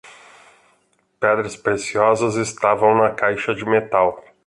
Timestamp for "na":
2.97-3.11